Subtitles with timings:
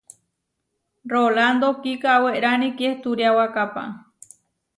[1.13, 3.83] Rolándo kikawérani kiehturiawakápa.